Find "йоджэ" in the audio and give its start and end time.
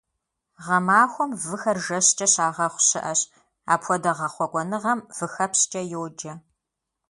5.91-6.33